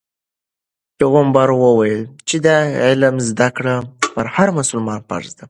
پیغمبر 0.97 1.49
وویل 1.55 2.01
چې 2.27 2.35
د 2.45 2.47
علم 2.85 3.15
زده 3.29 3.47
کړه 3.57 3.75
په 4.13 4.19
هر 4.35 4.47
مسلمان 4.59 4.99
فرض 5.09 5.29
ده. 5.37 5.39